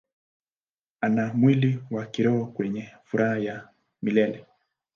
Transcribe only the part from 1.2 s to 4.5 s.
mwili wa kiroho wenye furaha ya milele.